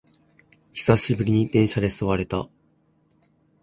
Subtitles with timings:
[0.73, 2.49] 久しぶりに電車で座れた